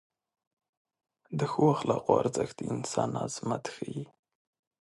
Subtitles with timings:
[1.39, 4.03] د ښو اخلاقو ارزښت د انسان عظمت ښیي.